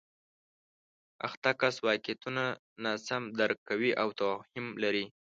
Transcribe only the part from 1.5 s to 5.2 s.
کس واقعیتونه ناسم درک کوي او توهم لري